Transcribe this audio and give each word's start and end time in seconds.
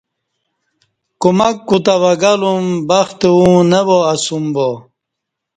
کمک 1.21 1.55
کوتہ 1.67 1.95
وگہ 2.01 2.33
لوم 2.41 2.65
بخت 2.87 3.21
اوں 3.31 3.55
نہ 3.71 3.81
وا 3.87 3.99
اسوم 4.11 4.45
با 4.53 4.67